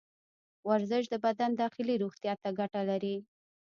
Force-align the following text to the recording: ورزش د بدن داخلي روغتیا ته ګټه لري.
ورزش 0.69 1.03
د 1.09 1.15
بدن 1.25 1.51
داخلي 1.61 1.95
روغتیا 2.03 2.33
ته 2.41 2.49
ګټه 2.59 2.81
لري. 2.89 3.15